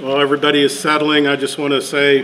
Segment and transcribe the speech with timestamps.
[0.00, 2.18] While everybody is settling, I just want to say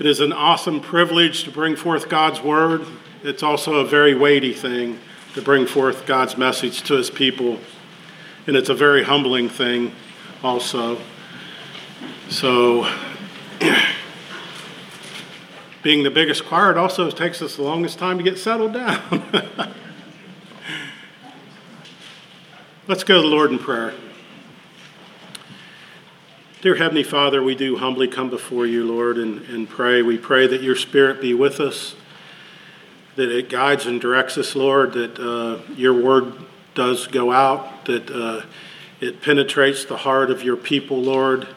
[0.00, 2.84] it is an awesome privilege to bring forth God's word.
[3.22, 4.98] It's also a very weighty thing
[5.34, 7.60] to bring forth God's message to his people.
[8.48, 9.92] And it's a very humbling thing
[10.42, 10.98] also.
[12.28, 12.92] So,
[15.84, 19.22] being the biggest choir, it also takes us the longest time to get settled down.
[22.88, 23.94] Let's go to the Lord in prayer.
[26.62, 30.02] Dear Heavenly Father, we do humbly come before you, Lord, and, and pray.
[30.02, 31.94] We pray that your Spirit be with us,
[33.16, 36.34] that it guides and directs us, Lord, that uh, your word
[36.74, 38.42] does go out, that uh,
[39.00, 41.48] it penetrates the heart of your people, Lord,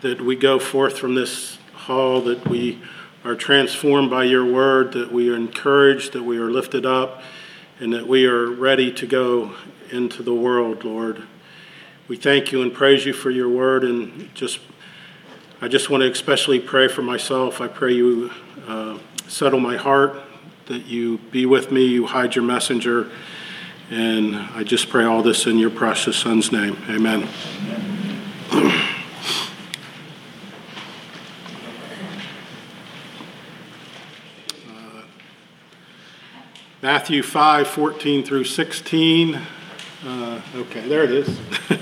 [0.00, 2.82] that we go forth from this hall, that we
[3.24, 7.22] are transformed by your word, that we are encouraged, that we are lifted up,
[7.78, 9.54] and that we are ready to go
[9.92, 11.22] into the world, Lord.
[12.10, 14.58] We thank you and praise you for your word, and just
[15.62, 17.60] I just want to especially pray for myself.
[17.60, 18.32] I pray you
[18.66, 20.20] uh, settle my heart,
[20.66, 23.12] that you be with me, you hide your messenger,
[23.90, 26.76] and I just pray all this in your precious Son's name.
[26.88, 27.28] Amen.
[34.68, 35.02] Uh,
[36.82, 39.40] Matthew 5, 14 through 16.
[40.04, 41.38] Uh, okay, there it is.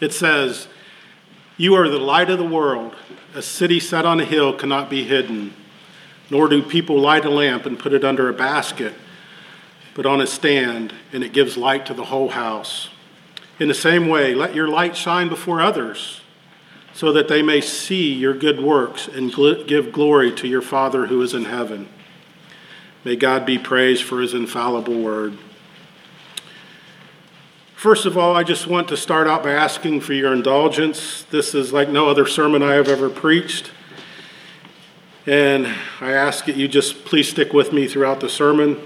[0.00, 0.66] it says,
[1.56, 2.96] You are the light of the world.
[3.32, 5.54] A city set on a hill cannot be hidden,
[6.28, 8.92] nor do people light a lamp and put it under a basket,
[9.94, 12.88] but on a stand, and it gives light to the whole house.
[13.60, 16.22] In the same way, let your light shine before others,
[16.92, 21.06] so that they may see your good works and gl- give glory to your Father
[21.06, 21.88] who is in heaven.
[23.04, 25.38] May God be praised for his infallible word.
[27.80, 31.22] First of all, I just want to start out by asking for your indulgence.
[31.30, 33.70] This is like no other sermon I have ever preached.
[35.26, 35.66] And
[35.98, 38.76] I ask that you just please stick with me throughout the sermon.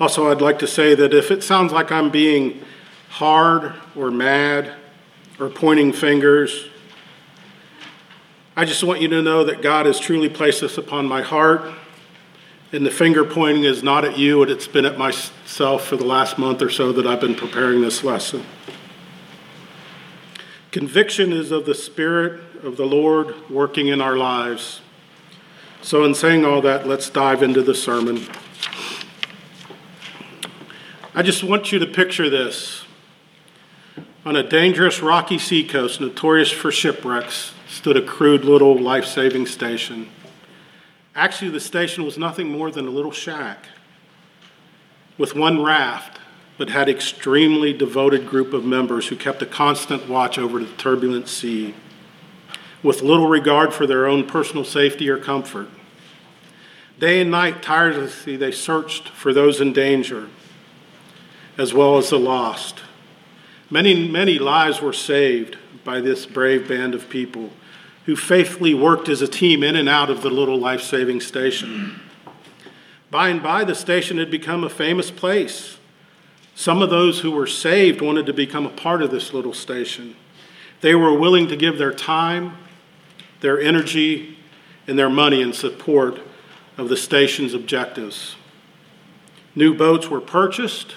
[0.00, 2.62] Also, I'd like to say that if it sounds like I'm being
[3.10, 4.72] hard or mad
[5.38, 6.66] or pointing fingers,
[8.56, 11.70] I just want you to know that God has truly placed this upon my heart
[12.72, 16.38] and the finger pointing is not at you, it's been at myself for the last
[16.38, 18.44] month or so that I've been preparing this lesson.
[20.70, 24.80] Conviction is of the Spirit of the Lord working in our lives.
[25.82, 28.26] So, in saying all that, let's dive into the sermon.
[31.12, 32.84] I just want you to picture this.
[34.24, 40.08] On a dangerous rocky seacoast, notorious for shipwrecks, stood a crude little life saving station.
[41.14, 43.66] Actually, the station was nothing more than a little shack
[45.18, 46.18] with one raft,
[46.56, 51.28] but had extremely devoted group of members who kept a constant watch over the turbulent
[51.28, 51.74] sea,
[52.82, 55.68] with little regard for their own personal safety or comfort.
[56.98, 60.28] Day and night, tirelessly, they searched for those in danger,
[61.58, 62.80] as well as the lost.
[63.70, 67.50] Many, many lives were saved by this brave band of people
[68.10, 72.00] who faithfully worked as a team in and out of the little life saving station.
[73.08, 75.78] By and by, the station had become a famous place.
[76.56, 80.16] Some of those who were saved wanted to become a part of this little station.
[80.80, 82.58] They were willing to give their time,
[83.42, 84.36] their energy,
[84.88, 86.18] and their money in support
[86.76, 88.34] of the station's objectives.
[89.54, 90.96] New boats were purchased,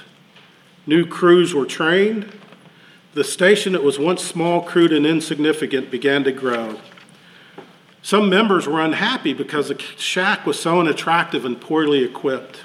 [0.88, 2.34] new crews were trained.
[3.14, 6.80] The station that was once small, crude, and insignificant began to grow.
[8.04, 12.60] Some members were unhappy because the shack was so unattractive and poorly equipped.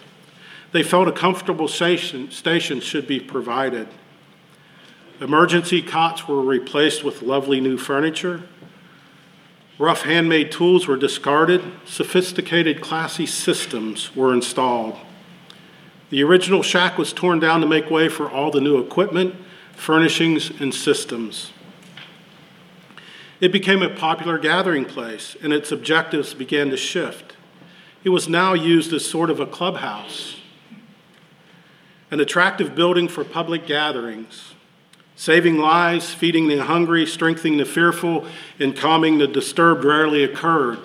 [0.73, 3.87] They felt a comfortable station, station should be provided.
[5.21, 8.43] Emergency cots were replaced with lovely new furniture.
[9.79, 11.63] Rough handmade tools were discarded.
[11.87, 14.97] Sophisticated, classy systems were installed.
[16.11, 19.37] The original shack was torn down to make way for all the new equipment,
[19.77, 21.53] furnishings, and systems.
[23.41, 27.37] It became a popular gathering place, and its objectives began to shift.
[28.03, 30.37] It was now used as sort of a clubhouse,
[32.11, 34.55] an attractive building for public gatherings,
[35.15, 38.27] saving lives, feeding the hungry, strengthening the fearful,
[38.59, 40.79] and calming the disturbed rarely occurred.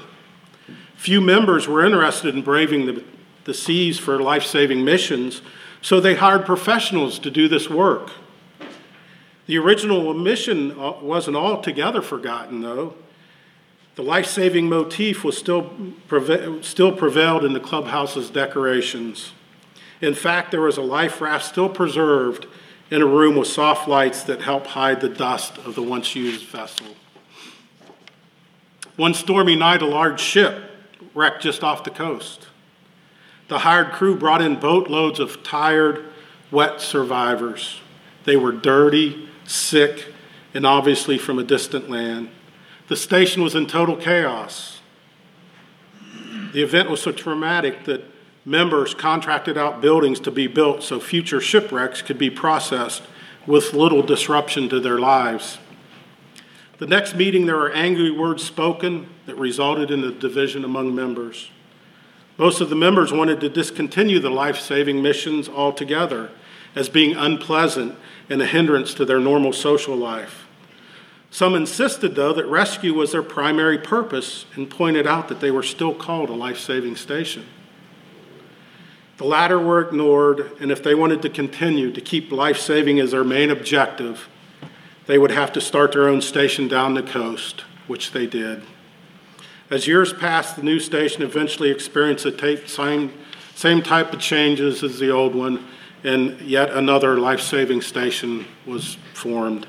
[0.96, 3.04] Few members were interested in braving the,
[3.46, 5.42] the seas for life saving missions,
[5.82, 8.12] so they hired professionals to do this work.
[9.46, 12.96] The original mission uh, wasn't altogether forgotten, though.
[13.96, 15.72] The life saving motif was still,
[16.62, 19.34] still prevailed in the clubhouse's decorations.
[20.02, 22.48] In fact, there was a life raft still preserved
[22.90, 26.46] in a room with soft lights that help hide the dust of the once used
[26.48, 26.88] vessel.
[28.96, 30.72] One stormy night, a large ship
[31.14, 32.48] wrecked just off the coast.
[33.48, 36.06] The hired crew brought in boatloads of tired,
[36.52, 37.82] wet survivors.
[38.26, 40.14] They were dirty, sick,
[40.54, 42.30] and obviously from a distant land.
[42.88, 44.82] The station was in total chaos.
[46.54, 48.04] The event was so traumatic that
[48.46, 53.04] members contracted out buildings to be built so future shipwrecks could be processed
[53.48, 55.58] with little disruption to their lives.
[56.78, 61.50] The next meeting, there were angry words spoken that resulted in a division among members.
[62.38, 66.32] Most of the members wanted to discontinue the life saving missions altogether
[66.76, 67.96] as being unpleasant
[68.30, 70.48] and a hindrance to their normal social life.
[71.30, 75.64] Some insisted, though, that rescue was their primary purpose and pointed out that they were
[75.64, 77.46] still called a life saving station.
[79.18, 83.12] The latter were ignored, and if they wanted to continue to keep life saving as
[83.12, 84.28] their main objective,
[85.06, 88.64] they would have to start their own station down the coast, which they did.
[89.70, 93.12] As years passed, the new station eventually experienced the same,
[93.56, 95.66] same type of changes as the old one,
[96.04, 99.66] and yet another life saving station was formed.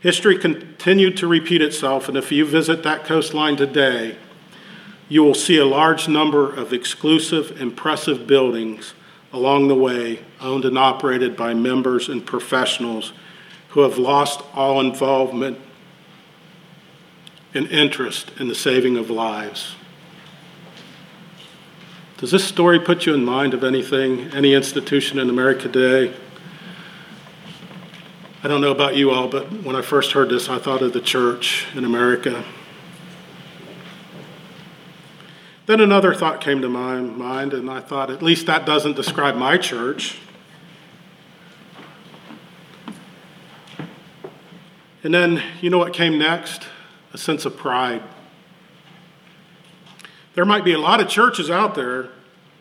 [0.00, 4.16] History continued to repeat itself, and if you visit that coastline today,
[5.08, 8.94] you will see a large number of exclusive, impressive buildings
[9.32, 13.12] along the way, owned and operated by members and professionals
[13.70, 15.58] who have lost all involvement
[17.54, 19.74] and interest in the saving of lives.
[22.20, 26.14] Does this story put you in mind of anything, any institution in America today?
[28.44, 30.92] I don't know about you all, but when I first heard this, I thought of
[30.92, 32.44] the church in America.
[35.64, 39.34] Then another thought came to my mind, and I thought, at least that doesn't describe
[39.34, 40.18] my church.
[45.02, 46.64] And then, you know what came next?
[47.14, 48.02] A sense of pride.
[50.34, 52.08] There might be a lot of churches out there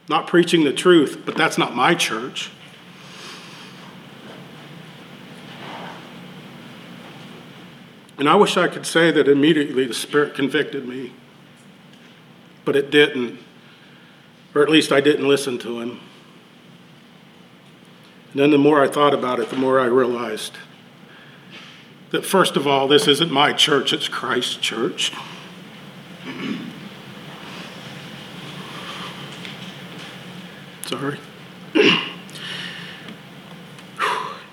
[0.07, 2.51] not preaching the truth, but that's not my church.
[8.17, 11.13] And I wish I could say that immediately the Spirit convicted me
[12.69, 13.39] but it didn't.
[14.53, 15.99] Or at least I didn't listen to him.
[18.31, 20.53] And then the more I thought about it, the more I realized
[22.11, 25.11] that, first of all, this isn't my church, it's Christ's church.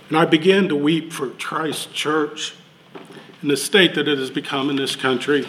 [0.08, 2.54] And I began to weep for Christ's church
[3.42, 5.46] and the state that it has become in this country.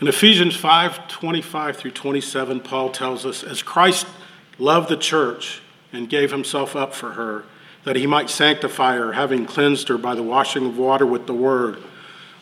[0.00, 4.06] In Ephesians 5 25 through 27, Paul tells us, As Christ
[4.58, 5.60] loved the church
[5.92, 7.44] and gave himself up for her,
[7.82, 11.34] that he might sanctify her, having cleansed her by the washing of water with the
[11.34, 11.78] word,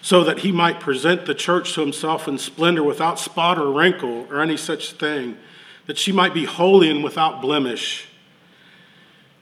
[0.07, 4.25] so that he might present the church to himself in splendor without spot or wrinkle
[4.31, 5.37] or any such thing,
[5.87, 8.07] that she might be holy and without blemish.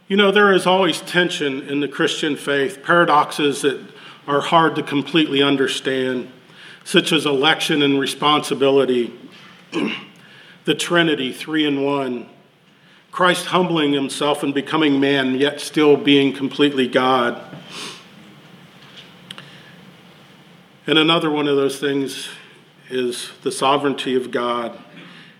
[0.08, 3.78] You know, there is always tension in the Christian faith, paradoxes that
[4.26, 6.32] are hard to completely understand
[6.82, 9.12] such as election and responsibility,
[10.64, 12.26] the Trinity, three in one,
[13.10, 17.38] Christ humbling himself and becoming man, yet still being completely God.
[20.86, 22.28] And another one of those things
[22.90, 24.78] is the sovereignty of God.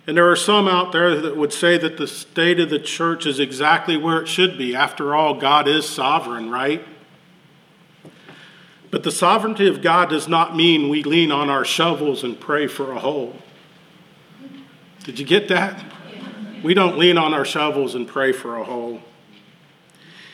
[0.07, 3.25] And there are some out there that would say that the state of the church
[3.25, 4.75] is exactly where it should be.
[4.75, 6.83] After all, God is sovereign, right?
[8.91, 12.67] But the sovereignty of God does not mean we lean on our shovels and pray
[12.67, 13.35] for a hole.
[15.03, 15.83] Did you get that?
[16.63, 19.01] We don't lean on our shovels and pray for a hole.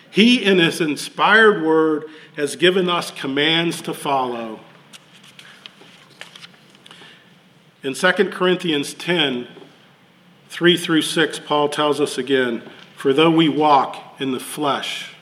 [0.09, 4.59] He, in His inspired word, has given us commands to follow.
[7.83, 9.47] In 2 Corinthians 10,
[10.49, 12.61] 3 through 6, Paul tells us again
[12.95, 15.15] For though we walk in the flesh,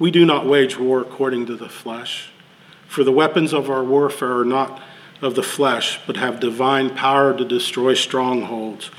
[0.00, 2.30] we do not wage war according to the flesh.
[2.88, 4.82] For the weapons of our warfare are not
[5.22, 8.90] of the flesh, but have divine power to destroy strongholds.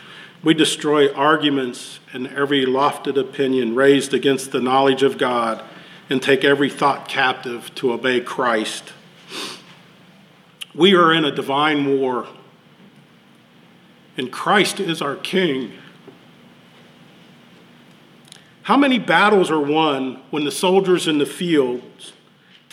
[0.42, 5.62] We destroy arguments and every lofted opinion raised against the knowledge of God
[6.10, 8.94] and take every thought captive to obey Christ.
[10.74, 12.28] We are in a divine war,
[14.18, 15.74] and Christ is our King.
[18.64, 22.14] How many battles are won when the soldiers in the fields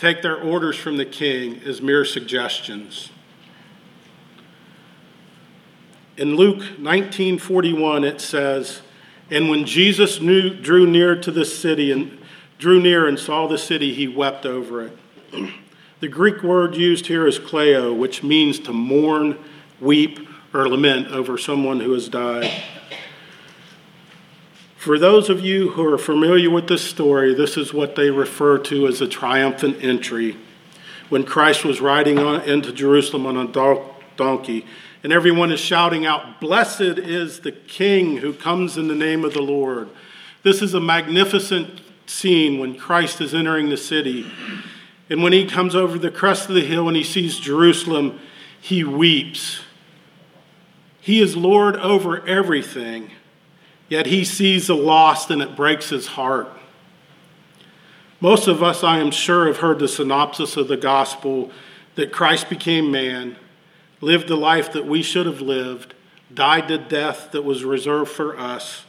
[0.03, 3.09] take their orders from the king as mere suggestions.
[6.17, 8.81] In Luke 19:41 it says,
[9.31, 12.19] And when Jesus knew, drew near to the city and
[12.59, 14.97] drew near and saw the city, he wept over it.
[16.01, 19.37] The Greek word used here is kleo, which means to mourn,
[19.79, 20.19] weep,
[20.53, 22.51] or lament over someone who has died.
[24.77, 28.57] For those of you who are familiar with this story, this is what they refer
[28.59, 30.35] to as a triumphant entry.
[31.09, 33.81] When Christ was riding on, into Jerusalem on a
[34.17, 34.65] donkey,
[35.03, 39.33] and everyone is shouting out, Blessed is the King who comes in the name of
[39.33, 39.89] the Lord.
[40.43, 44.29] This is a magnificent scene when Christ is entering the city.
[45.09, 48.19] And when he comes over the crest of the hill and he sees Jerusalem,
[48.59, 49.61] he weeps.
[51.03, 53.11] He is Lord over everything.
[53.89, 56.47] Yet he sees the lost and it breaks his heart.
[58.21, 61.51] Most of us, I am sure, have heard the synopsis of the gospel
[61.95, 63.35] that Christ became man,
[63.99, 65.93] lived the life that we should have lived,
[66.33, 68.85] died the death that was reserved for us,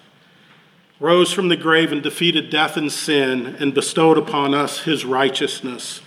[1.00, 6.00] rose from the grave and defeated death and sin, and bestowed upon us his righteousness.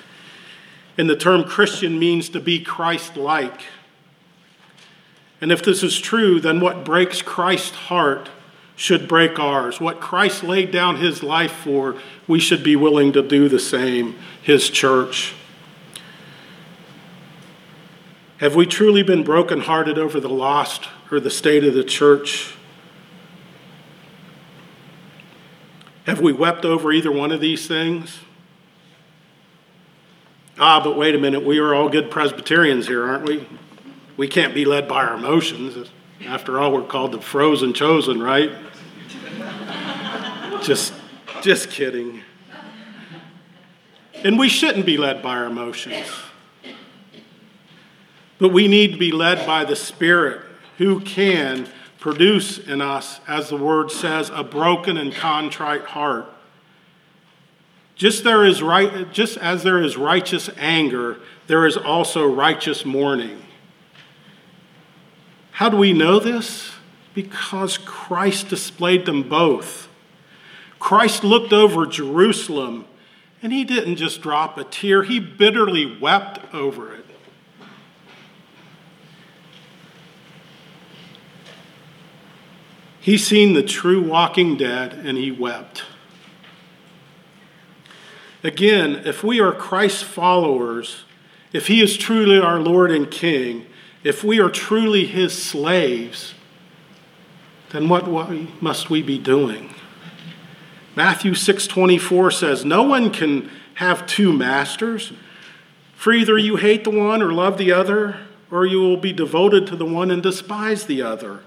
[0.97, 3.59] And the term Christian means to be Christ like.
[5.39, 8.29] And if this is true, then what breaks Christ's heart
[8.75, 9.81] should break ours.
[9.81, 11.95] What Christ laid down his life for,
[12.27, 15.33] we should be willing to do the same, his church.
[18.37, 22.53] Have we truly been brokenhearted over the lost or the state of the church?
[26.05, 28.19] Have we wept over either one of these things?
[30.59, 33.47] Ah, but wait a minute, we are all good Presbyterians here, aren't we?
[34.17, 35.89] We can't be led by our emotions.
[36.25, 38.51] After all, we're called the frozen chosen, right?
[40.63, 40.93] just,
[41.41, 42.21] just kidding.
[44.23, 46.07] And we shouldn't be led by our emotions.
[48.39, 50.41] But we need to be led by the Spirit
[50.79, 51.67] who can
[51.99, 56.25] produce in us, as the word says, a broken and contrite heart.
[57.95, 63.41] Just, there is right, just as there is righteous anger, there is also righteous mourning.
[65.57, 66.73] How do we know this?
[67.15, 69.89] Because Christ displayed them both.
[70.77, 72.85] Christ looked over Jerusalem
[73.41, 77.05] and he didn't just drop a tear, he bitterly wept over it.
[82.99, 85.85] He seen the true walking dead and he wept.
[88.43, 91.05] Again, if we are Christ's followers,
[91.51, 93.65] if he is truly our Lord and King,
[94.03, 96.33] if we are truly his slaves,
[97.71, 98.07] then what
[98.61, 99.73] must we be doing?
[100.95, 105.11] Matthew 6:24 says, "No one can have two masters,
[105.95, 108.17] for either you hate the one or love the other,
[108.49, 111.41] or you will be devoted to the one and despise the other."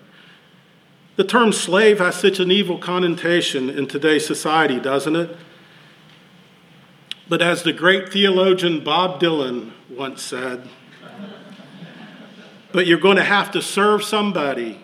[1.16, 5.37] The term slave has such an evil connotation in today's society, doesn't it?
[7.28, 10.69] But as the great theologian Bob Dylan once said,
[12.73, 14.81] but you're going to have to serve somebody.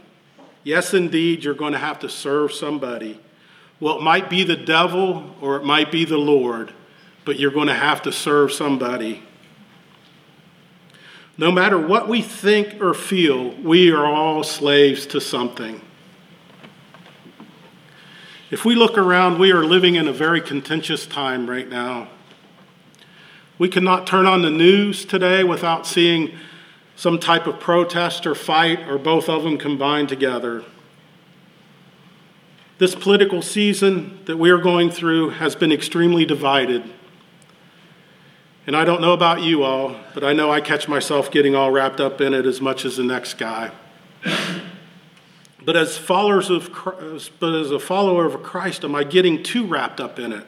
[0.65, 3.21] Yes, indeed, you're going to have to serve somebody.
[3.79, 6.73] Well, it might be the devil or it might be the Lord,
[7.25, 9.23] but you're going to have to serve somebody.
[11.39, 15.83] No matter what we think or feel, we are all slaves to something.
[18.51, 22.09] If we look around, we are living in a very contentious time right now.
[23.59, 26.37] We cannot turn on the news today without seeing
[26.97, 30.65] some type of protest or fight, or both of them combined together.
[32.79, 36.83] This political season that we are going through has been extremely divided.
[38.67, 41.71] And I don't know about you all, but I know I catch myself getting all
[41.71, 43.71] wrapped up in it as much as the next guy.
[45.65, 46.71] But as followers of
[47.41, 50.47] but as a follower of Christ, am I getting too wrapped up in it?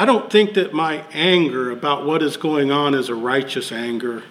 [0.00, 4.22] I don't think that my anger about what is going on is a righteous anger.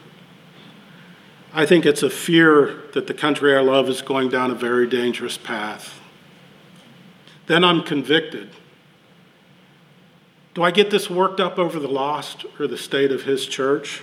[1.54, 4.90] I think it's a fear that the country I love is going down a very
[4.90, 6.00] dangerous path.
[7.46, 8.50] Then I'm convicted.
[10.56, 14.02] Do I get this worked up over the lost or the state of his church?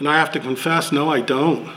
[0.00, 1.72] And I have to confess, no, I don't.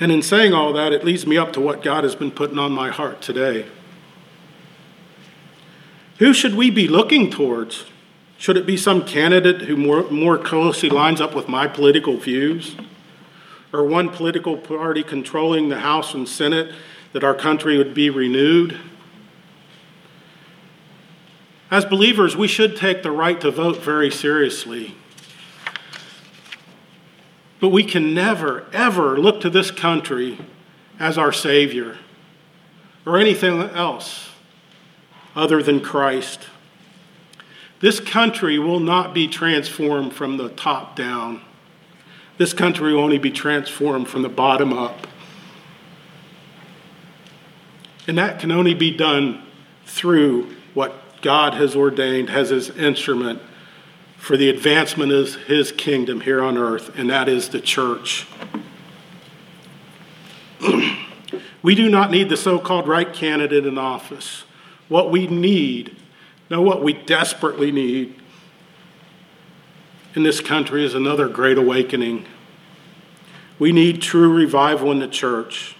[0.00, 2.58] And in saying all that, it leads me up to what God has been putting
[2.58, 3.66] on my heart today.
[6.18, 7.86] Who should we be looking towards?
[8.36, 12.76] Should it be some candidate who more, more closely lines up with my political views?
[13.72, 16.74] Or one political party controlling the House and Senate
[17.12, 18.78] that our country would be renewed?
[21.70, 24.94] As believers, we should take the right to vote very seriously.
[27.60, 30.38] But we can never, ever look to this country
[30.98, 31.96] as our Savior
[33.04, 34.28] or anything else
[35.34, 36.46] other than Christ.
[37.80, 41.42] This country will not be transformed from the top down.
[42.36, 45.06] This country will only be transformed from the bottom up.
[48.06, 49.42] And that can only be done
[49.84, 53.42] through what God has ordained as his instrument
[54.18, 58.26] for the advancement of his kingdom here on earth, and that is the church.
[61.62, 64.44] we do not need the so called right candidate in office.
[64.88, 65.96] What we need,
[66.50, 68.14] now what we desperately need
[70.14, 72.26] in this country is another great awakening.
[73.58, 75.76] We need true revival in the church,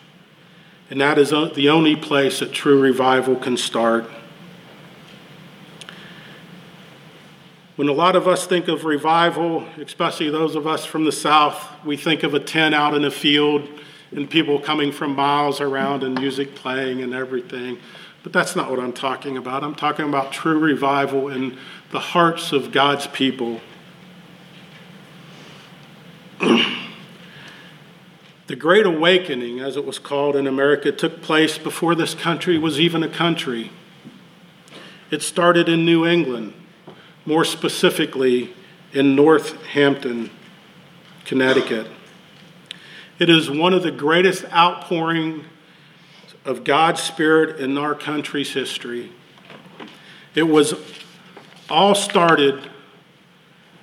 [0.90, 4.08] and that is the only place that true revival can start.
[7.78, 11.64] When a lot of us think of revival, especially those of us from the South,
[11.84, 13.68] we think of a tent out in a field
[14.10, 17.78] and people coming from miles around and music playing and everything.
[18.24, 19.62] But that's not what I'm talking about.
[19.62, 21.56] I'm talking about true revival in
[21.92, 23.60] the hearts of God's people.
[26.40, 26.66] the
[28.58, 33.04] Great Awakening, as it was called in America, took place before this country was even
[33.04, 33.70] a country.
[35.12, 36.54] It started in New England
[37.28, 38.50] more specifically
[38.94, 40.30] in Northampton,
[41.26, 41.86] Connecticut.
[43.18, 45.44] It is one of the greatest outpouring
[46.46, 49.12] of God's Spirit in our country's history.
[50.34, 50.72] It was
[51.68, 52.66] all started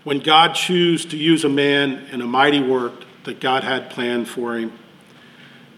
[0.03, 4.27] when God chose to use a man in a mighty work that God had planned
[4.27, 4.73] for him.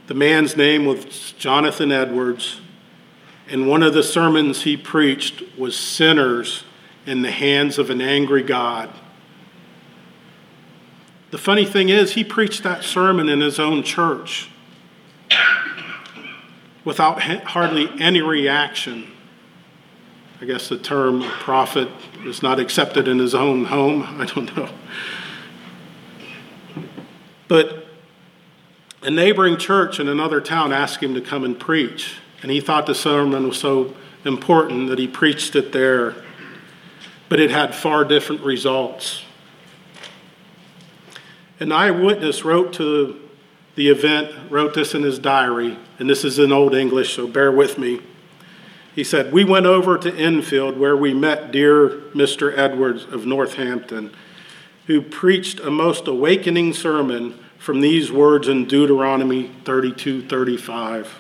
[0.08, 2.62] The man's name was Jonathan Edwards,
[3.50, 6.64] and one of the sermons he preached was Sinners
[7.08, 8.90] in the hands of an angry God.
[11.32, 14.50] The funny thing is, he preached that sermon in his own church
[16.84, 19.08] without hardly any reaction.
[20.42, 21.90] I guess the term prophet
[22.26, 24.04] is not accepted in his own home.
[24.20, 24.70] I don't know.
[27.48, 27.88] But
[29.02, 32.86] a neighboring church in another town asked him to come and preach, and he thought
[32.86, 36.16] the sermon was so important that he preached it there
[37.30, 39.24] but it had far different results.
[41.60, 43.20] An eyewitness wrote to
[43.76, 47.52] the event, wrote this in his diary, and this is in Old English, so bear
[47.52, 48.00] with me.
[48.96, 52.56] He said, We went over to Enfield where we met dear Mr.
[52.58, 54.12] Edwards of Northampton,
[54.88, 61.20] who preached a most awakening sermon from these words in Deuteronomy 32 35.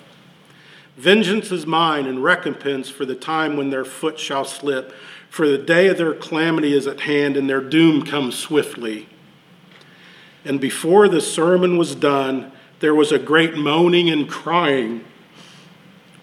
[0.96, 4.92] Vengeance is mine and recompense for the time when their foot shall slip
[5.30, 9.08] for the day of their calamity is at hand, and their doom comes swiftly.
[10.46, 15.04] And before the sermon was done, there was a great moaning and crying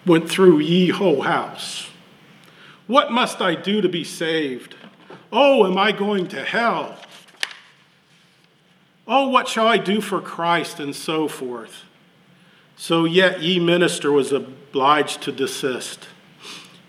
[0.05, 1.89] went through ye whole house.
[2.87, 4.75] What must I do to be saved?
[5.31, 6.97] Oh, am I going to hell?
[9.07, 10.79] Oh, what shall I do for Christ?
[10.79, 11.83] And so forth.
[12.75, 16.07] So yet ye minister was obliged to desist.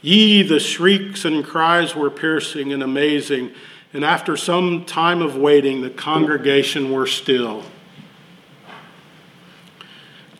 [0.06, 3.50] Ye, the shrieks and cries were piercing and amazing,
[3.92, 7.64] and after some time of waiting, the congregation were still.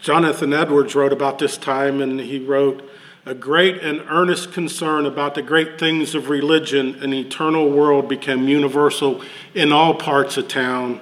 [0.01, 2.89] Jonathan Edwards wrote about this time, and he wrote,
[3.25, 8.47] A great and earnest concern about the great things of religion and eternal world became
[8.47, 9.21] universal
[9.53, 11.01] in all parts of town.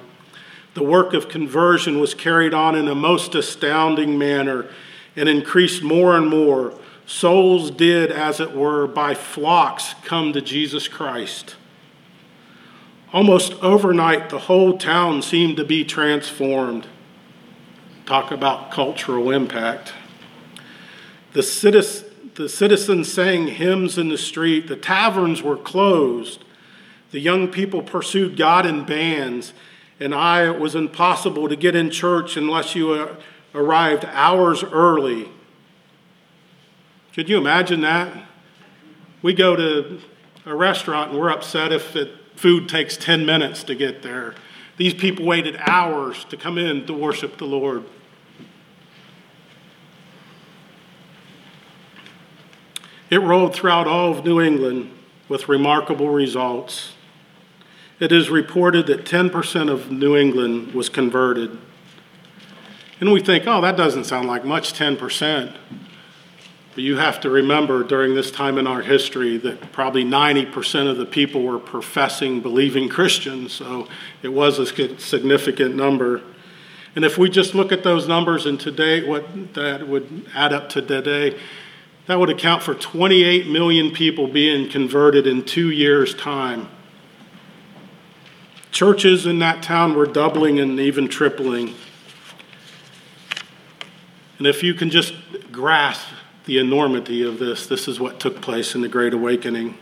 [0.73, 4.65] The work of conversion was carried on in a most astounding manner
[5.15, 6.73] and increased more and more
[7.05, 11.55] souls did, as it were, by flocks come to Jesus Christ.
[13.13, 16.87] Almost overnight, the whole town seemed to be transformed.
[18.05, 19.93] Talk about cultural impact.
[21.33, 26.43] The, citizens, the citizens sang hymns in the street, the taverns were closed,
[27.11, 29.53] the young people pursued God in bands,
[29.99, 33.15] and I, it was impossible to get in church unless you uh,
[33.53, 35.29] arrived hours early
[37.15, 38.11] could you imagine that?
[39.21, 40.01] We go to
[40.45, 44.35] a restaurant and we're upset if the food takes 10 minutes to get there.
[44.75, 47.85] These people waited hours to come in to worship the Lord.
[53.09, 54.91] It rolled throughout all of New England
[55.29, 56.95] with remarkable results.
[57.97, 61.57] It is reported that 10% of New England was converted.
[62.99, 65.55] And we think, oh, that doesn't sound like much, 10%.
[66.75, 70.97] But you have to remember during this time in our history that probably 90% of
[70.97, 73.87] the people were professing, believing Christians, so
[74.21, 76.21] it was a significant number.
[76.93, 80.67] And if we just look at those numbers and today, what that would add up
[80.69, 81.39] to today,
[82.07, 86.67] that would account for 28 million people being converted in two years' time.
[88.71, 91.73] Churches in that town were doubling and even tripling.
[94.39, 95.13] And if you can just
[95.53, 96.09] grasp
[96.45, 99.77] the enormity of this, this is what took place in the Great Awakening.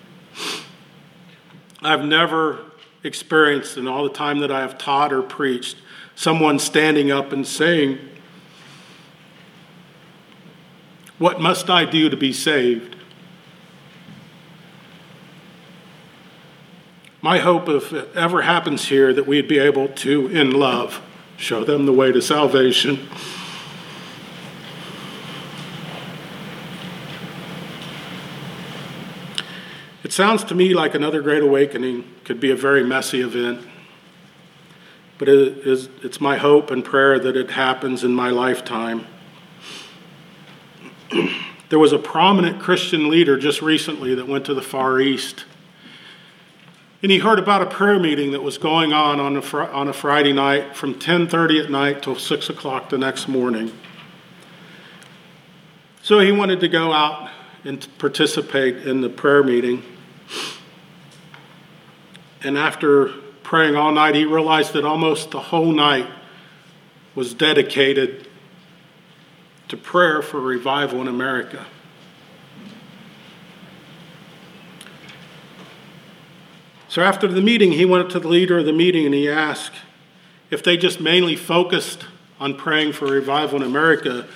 [1.81, 2.59] I've never
[3.03, 5.77] experienced in all the time that I have taught or preached
[6.15, 7.99] someone standing up and saying,
[11.17, 12.95] What must I do to be saved?
[17.21, 21.01] My hope, if it ever happens here, that we'd be able to, in love,
[21.37, 23.07] show them the way to salvation.
[30.13, 33.65] Sounds to me like another great awakening could be a very messy event.
[35.17, 39.07] But it is, it's my hope and prayer that it happens in my lifetime.
[41.69, 45.45] there was a prominent Christian leader just recently that went to the Far East.
[47.01, 49.87] And he heard about a prayer meeting that was going on on a, fr- on
[49.87, 53.71] a Friday night from 10:30 at night till 6 o'clock the next morning.
[56.01, 57.29] So he wanted to go out
[57.65, 59.83] and participate in the prayer meeting.
[62.43, 63.09] And after
[63.43, 66.07] praying all night, he realized that almost the whole night
[67.15, 68.27] was dedicated
[69.69, 71.65] to prayer for revival in America.
[76.89, 79.73] So after the meeting, he went to the leader of the meeting and he asked
[80.51, 82.05] if they just mainly focused
[82.39, 84.27] on praying for revival in America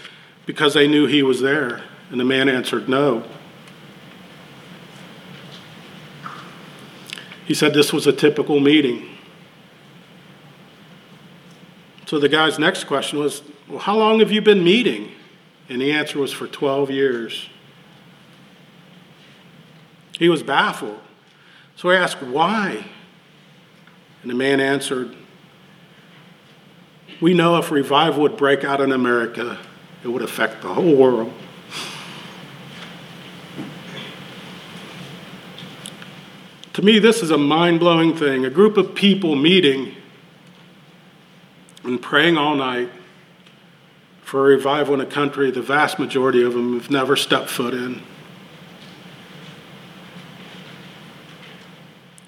[0.48, 1.84] because they knew he was there.
[2.10, 3.24] And the man answered no.
[7.48, 9.08] He said this was a typical meeting.
[12.06, 15.14] So the guy's next question was, Well, how long have you been meeting?
[15.70, 17.50] And the answer was for 12 years.
[20.20, 21.00] He was baffled.
[21.78, 22.86] So he asked, Why?
[24.22, 25.16] And the man answered,
[27.22, 29.58] We know if revival would break out in America,
[30.04, 31.32] it would affect the whole world.
[36.78, 38.46] To me, this is a mind blowing thing.
[38.46, 39.96] A group of people meeting
[41.84, 42.92] and praying all night
[44.22, 47.74] for a revival in a country the vast majority of them have never stepped foot
[47.74, 48.04] in.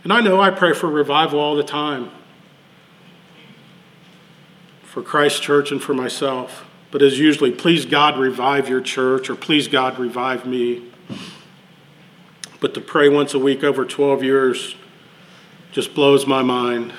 [0.03, 2.09] And I know I pray for revival all the time
[4.81, 9.35] for Christ Church and for myself, but as usually, please God revive your church or
[9.35, 10.89] please God revive me.
[12.59, 14.75] But to pray once a week over 12 years
[15.71, 16.93] just blows my mind.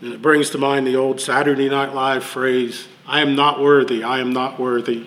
[0.00, 4.02] And it brings to mind the old Saturday Night Live phrase I am not worthy,
[4.02, 5.06] I am not worthy.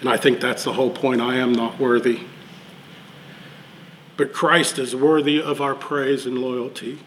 [0.00, 2.20] And I think that's the whole point I am not worthy.
[4.16, 7.00] But Christ is worthy of our praise and loyalty.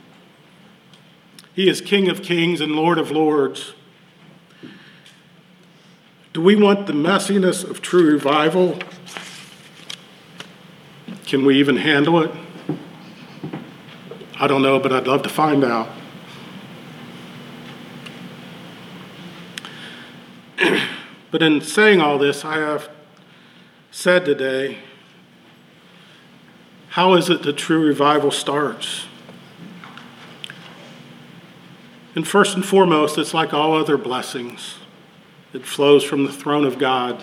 [1.54, 3.74] He is King of kings and Lord of lords.
[6.38, 8.78] Do we want the messiness of true revival?
[11.26, 12.30] Can we even handle it?
[14.39, 15.89] I don't know, but I'd love to find out.
[21.32, 22.88] but in saying all this, I have
[23.89, 24.78] said today
[26.89, 29.08] how is it that true revival starts?
[32.13, 34.76] And first and foremost, it's like all other blessings,
[35.53, 37.21] it flows from the throne of God.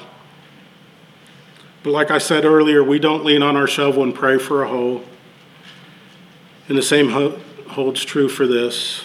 [1.83, 4.69] But like I said earlier, we don't lean on our shovel and pray for a
[4.69, 5.05] hole.
[6.69, 7.11] And the same
[7.69, 9.05] holds true for this.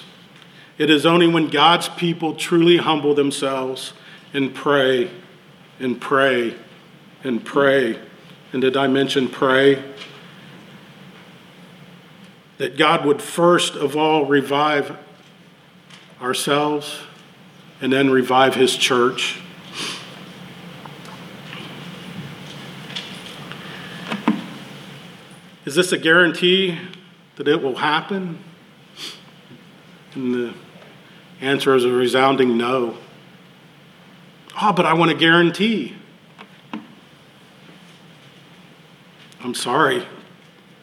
[0.78, 3.92] It is only when God's people truly humble themselves
[4.34, 5.12] and pray
[5.80, 6.56] and pray
[7.22, 8.00] and pray.
[8.54, 9.84] And did I mention pray?
[12.60, 14.98] That God would first of all revive
[16.22, 17.02] ourselves
[17.82, 19.40] and then revive His church.
[25.66, 26.80] Is this a guarantee
[27.36, 28.40] that it will happen?
[30.16, 30.54] And the
[31.42, 32.98] answer is a resounding no.
[34.62, 35.96] Oh, but I want a guarantee.
[39.42, 40.06] I'm sorry,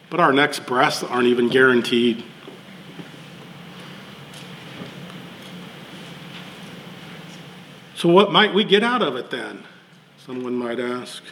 [0.09, 2.23] but our next breaths aren't even guaranteed.
[7.97, 9.63] So, what might we get out of it then?
[10.23, 11.23] Someone might ask.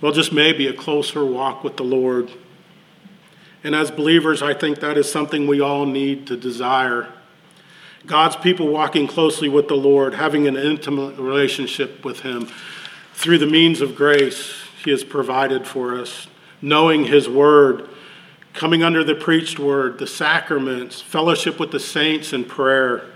[0.00, 2.30] Well, just maybe a closer walk with the Lord
[3.64, 7.08] And as believers, I think that is something we all need to desire.
[8.06, 12.48] God's people walking closely with the Lord, having an intimate relationship with Him
[13.14, 16.28] through the means of grace He has provided for us,
[16.62, 17.88] knowing His Word,
[18.52, 23.10] coming under the preached Word, the sacraments, fellowship with the saints, and prayer.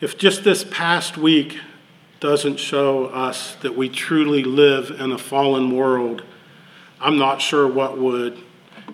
[0.00, 1.58] If just this past week
[2.20, 6.22] doesn't show us that we truly live in a fallen world,
[6.98, 8.38] I'm not sure what would.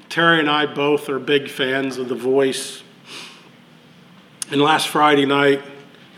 [0.08, 2.82] Terry and I both are big fans of The Voice.
[4.50, 5.62] And last Friday night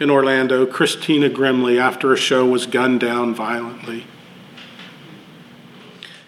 [0.01, 4.07] in Orlando, Christina Grimmie, after a show, was gunned down violently.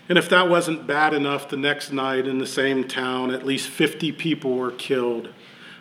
[0.06, 3.68] And if that wasn't bad enough, the next night in the same town, at least
[3.68, 5.30] 50 people were killed.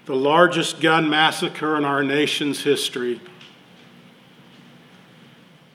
[0.09, 3.21] The largest gun massacre in our nation's history.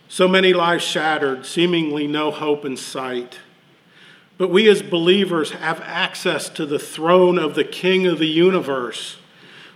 [0.09, 3.38] So many lives shattered, seemingly no hope in sight.
[4.37, 9.18] But we as believers have access to the throne of the King of the universe.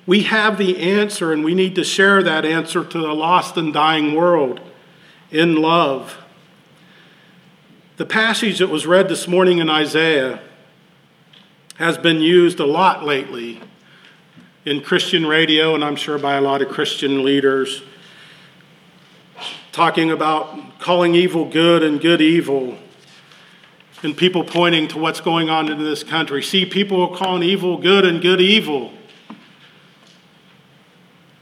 [0.06, 3.72] We have the answer, and we need to share that answer to the lost and
[3.72, 4.60] dying world
[5.30, 6.18] in love.
[7.96, 10.40] The passage that was read this morning in Isaiah
[11.76, 13.62] has been used a lot lately
[14.68, 17.82] in Christian radio, and I'm sure by a lot of Christian leaders,
[19.72, 22.76] talking about calling evil good and good evil
[24.02, 26.42] and people pointing to what's going on in this country.
[26.42, 28.92] See, people are calling evil good and good evil.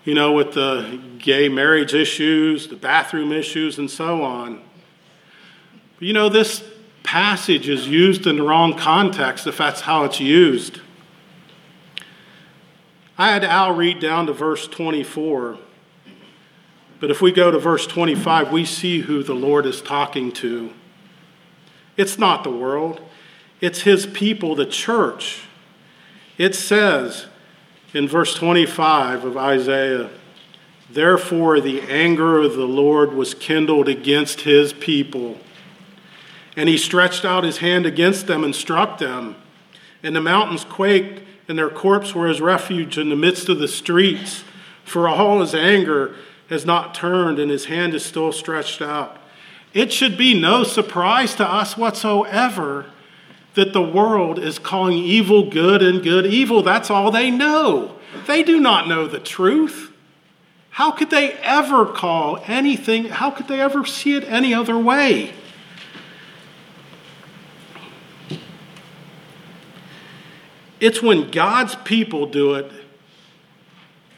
[0.04, 4.62] You know, with the gay marriage issues, the bathroom issues, and so on.
[5.98, 6.62] But you know, this
[7.02, 10.80] passage is used in the wrong context if that's how it's used.
[13.18, 15.58] I had Al read down to verse 24.
[17.00, 20.72] But if we go to verse 25, we see who the Lord is talking to.
[21.96, 23.00] It's not the world,
[23.60, 25.42] it's his people, the church.
[26.36, 27.26] It says
[27.94, 30.10] in verse 25 of Isaiah,
[30.90, 35.38] Therefore the anger of the Lord was kindled against his people.
[36.54, 39.36] And he stretched out his hand against them and struck them.
[40.02, 43.68] And the mountains quaked, and their corpse were his refuge in the midst of the
[43.68, 44.44] streets.
[44.84, 46.14] For all his anger
[46.48, 49.18] has not turned, and his hand is still stretched out.
[49.74, 52.86] It should be no surprise to us whatsoever
[53.54, 56.62] that the world is calling evil good and good evil.
[56.62, 57.96] That's all they know.
[58.26, 59.92] They do not know the truth.
[60.70, 65.32] How could they ever call anything, how could they ever see it any other way?
[70.80, 72.70] It's when God's people do it,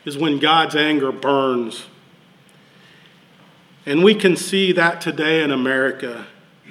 [0.05, 1.87] is when God's anger burns.
[3.87, 6.27] And we can see that today in America.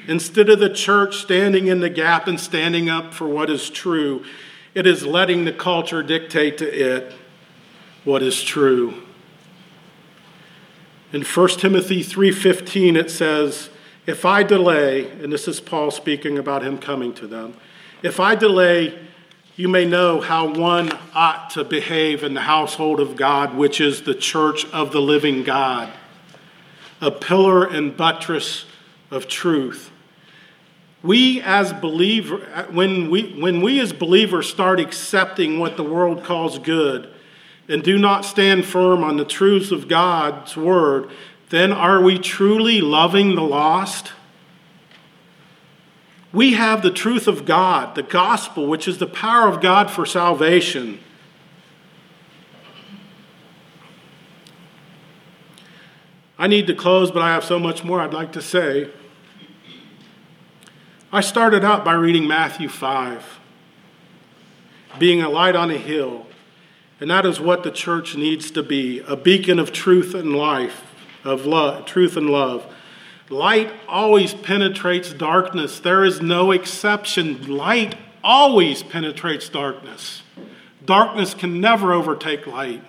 [0.07, 4.23] Instead of the church standing in the gap and standing up for what is true,
[4.73, 7.13] it is letting the culture dictate to it
[8.03, 9.01] what is true.
[11.11, 13.69] In 1 Timothy 3:15 it says,
[14.05, 17.53] "If I delay, and this is Paul speaking about him coming to them,
[18.03, 18.93] if I delay,
[19.57, 24.03] you may know how one ought to behave in the household of God, which is
[24.03, 25.91] the church of the living God."
[27.01, 28.65] a pillar and buttress
[29.11, 29.91] of truth.
[31.03, 36.59] We as believers, when we, when we as believers start accepting what the world calls
[36.59, 37.13] good
[37.69, 41.09] and do not stand firm on the truths of God's word,
[41.49, 44.11] then are we truly loving the lost?
[46.37, 50.05] We have the truth of God, the gospel, which is the power of God for
[50.05, 50.99] salvation.
[56.37, 58.91] I need to close, but I have so much more I'd like to say.
[61.11, 63.39] I started out by reading Matthew 5,
[64.99, 66.27] being a light on a hill,
[66.99, 70.83] and that is what the church needs to be a beacon of truth and life,
[71.23, 72.71] of love, truth and love.
[73.29, 75.79] Light always penetrates darkness.
[75.79, 77.57] There is no exception.
[77.57, 80.21] Light always penetrates darkness.
[80.85, 82.83] Darkness can never overtake light.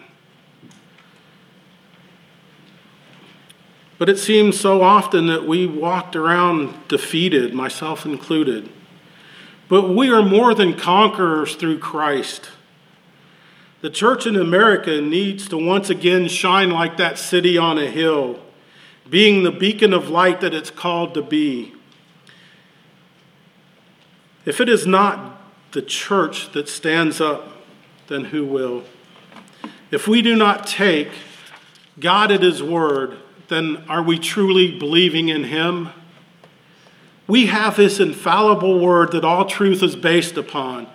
[3.99, 8.71] But it seems so often that we walked around defeated, myself included.
[9.69, 12.49] But we are more than conquerors through Christ.
[13.81, 18.41] The church in America needs to once again shine like that city on a hill,
[19.11, 21.73] being the beacon of light that it's called to be.
[24.45, 25.41] If it is not
[25.73, 27.53] the church that stands up,
[28.09, 28.85] then who will?
[29.91, 31.11] If we do not take
[32.01, 33.19] God at His word,
[33.49, 35.91] then are we truly believing in Him?
[37.27, 40.87] We have this infallible word that all truth is based upon.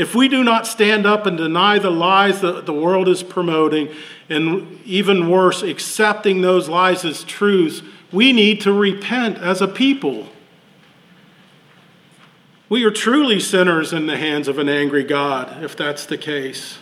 [0.00, 3.90] If we do not stand up and deny the lies that the world is promoting,
[4.30, 10.26] and even worse, accepting those lies as truths, we need to repent as a people.
[12.70, 16.78] We are truly sinners in the hands of an angry God, if that's the case.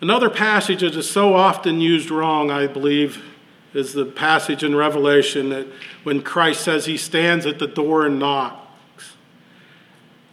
[0.00, 3.22] Another passage that is so often used wrong, I believe,
[3.72, 5.68] is the passage in Revelation that
[6.02, 8.67] when Christ says he stands at the door and knocks.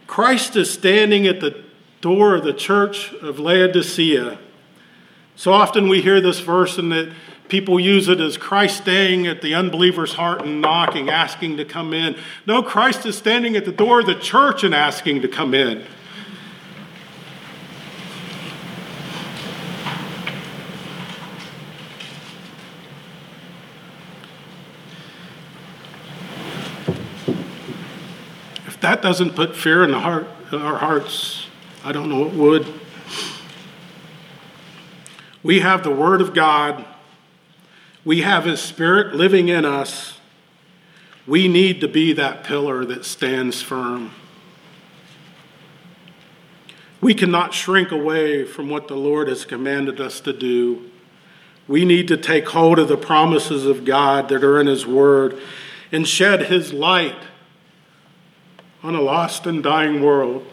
[0.06, 1.62] Christ is standing at the
[2.00, 4.38] door of the church of Laodicea.
[5.34, 7.12] So often we hear this verse and that
[7.48, 11.92] people use it as Christ staying at the unbeliever's heart and knocking, asking to come
[11.92, 12.16] in.
[12.46, 15.84] No, Christ is standing at the door of the church and asking to come in.
[28.86, 31.48] That doesn't put fear in the heart, our hearts,
[31.82, 32.80] I don't know what would.
[35.42, 36.84] We have the Word of God.
[38.04, 40.20] We have His Spirit living in us.
[41.26, 44.12] We need to be that pillar that stands firm.
[47.00, 50.88] We cannot shrink away from what the Lord has commanded us to do.
[51.66, 55.40] We need to take hold of the promises of God that are in His Word
[55.90, 57.16] and shed His light
[58.86, 60.46] on a lost and dying world.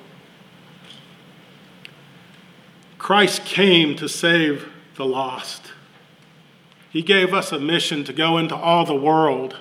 [2.97, 5.71] Christ came to save the lost.
[6.89, 9.57] He gave us a mission to go into all the world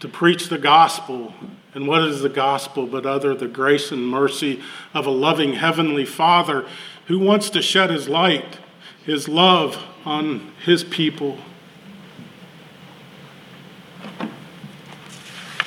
[0.00, 1.32] to preach the gospel.
[1.72, 4.60] And what is the gospel but other the grace and mercy
[4.92, 6.66] of a loving heavenly Father
[7.06, 8.58] who wants to shed his light,
[9.02, 11.38] his love on his people?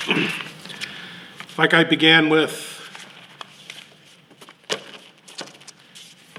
[1.56, 2.82] Like I began with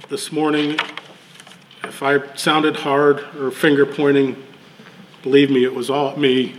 [0.09, 0.77] this morning,
[1.85, 4.44] if I sounded hard or finger pointing,
[5.22, 6.57] believe me, it was all me.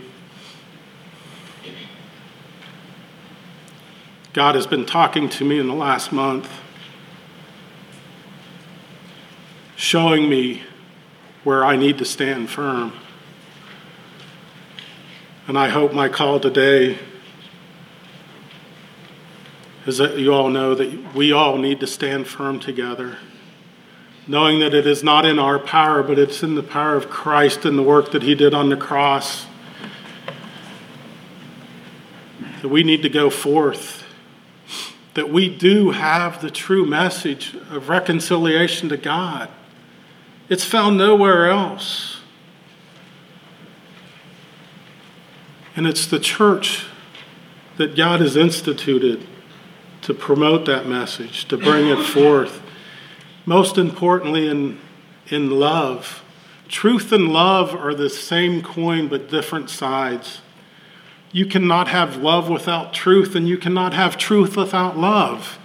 [4.32, 6.50] God has been talking to me in the last month,
[9.76, 10.62] showing me
[11.44, 12.94] where I need to stand firm.
[15.46, 16.98] And I hope my call today
[19.86, 23.18] is that you all know that we all need to stand firm together,
[24.26, 27.64] knowing that it is not in our power, but it's in the power of Christ
[27.64, 29.46] and the work that He did on the cross.
[32.62, 34.02] That we need to go forth,
[35.14, 39.48] that we do have the true message of reconciliation to God.
[40.48, 42.20] It's found nowhere else.
[45.76, 46.86] And it's the church
[47.76, 49.28] that God has instituted
[50.06, 52.62] to promote that message, to bring it forth.
[53.44, 54.78] Most importantly, in,
[55.26, 56.22] in love.
[56.68, 60.42] Truth and love are the same coin but different sides.
[61.32, 65.58] You cannot have love without truth, and you cannot have truth without love.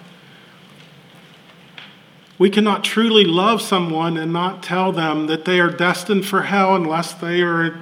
[2.39, 6.75] We cannot truly love someone and not tell them that they are destined for hell
[6.75, 7.79] unless they are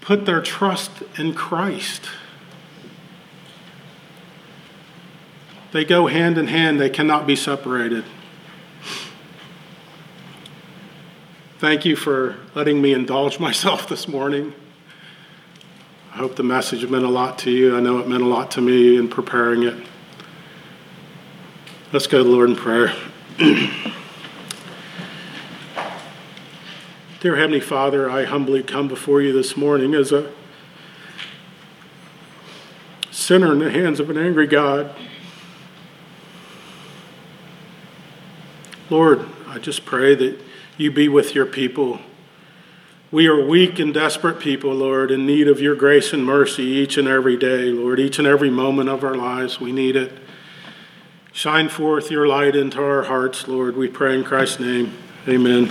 [0.00, 2.08] put their trust in Christ.
[5.74, 8.04] They go hand in hand, they cannot be separated.
[11.58, 14.54] Thank you for letting me indulge myself this morning.
[16.12, 17.76] I hope the message meant a lot to you.
[17.76, 19.74] I know it meant a lot to me in preparing it.
[21.92, 22.94] Let's go to the Lord in prayer.
[27.18, 30.30] Dear Heavenly Father, I humbly come before you this morning as a
[33.10, 34.94] sinner in the hands of an angry God.
[38.90, 40.40] Lord, I just pray that
[40.76, 42.00] you be with your people.
[43.10, 46.98] We are weak and desperate people, Lord, in need of your grace and mercy each
[46.98, 48.00] and every day, Lord.
[48.00, 50.12] Each and every moment of our lives, we need it.
[51.32, 53.76] Shine forth your light into our hearts, Lord.
[53.76, 54.92] We pray in Christ's name.
[55.28, 55.70] Amen.